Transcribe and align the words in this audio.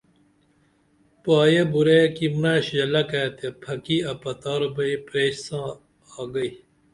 پایہ 1.23 1.63
بُرعیہ 1.71 2.07
کی 2.15 2.27
مرڇھ 2.39 2.67
ژلکہ 2.75 3.23
تے 3.37 3.47
پھکی 3.61 3.97
اپتار 4.11 4.61
بئی 4.75 4.95
پریش 5.05 5.33
ساں 5.45 5.67
آگئی 6.19 6.49